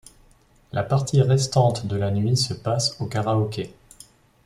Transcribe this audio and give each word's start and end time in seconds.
La 0.71 0.81
partie 0.81 1.21
restante 1.21 1.85
de 1.85 1.95
la 1.95 2.09
nuit 2.09 2.35
se 2.35 2.55
passe 2.55 2.99
au 2.99 3.05
karaoké. 3.05 3.71